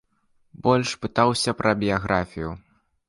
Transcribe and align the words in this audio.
Больш 0.67 0.93
пытаўся 1.05 1.55
пра 1.59 1.71
біяграфію. 1.85 2.51